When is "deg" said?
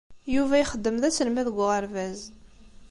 1.47-1.57